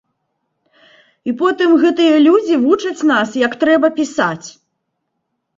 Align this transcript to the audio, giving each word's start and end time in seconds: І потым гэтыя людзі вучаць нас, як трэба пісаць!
І 1.31 1.33
потым 1.41 1.75
гэтыя 1.83 2.15
людзі 2.29 2.55
вучаць 2.65 3.07
нас, 3.13 3.37
як 3.45 3.53
трэба 3.65 3.87
пісаць! 3.99 4.47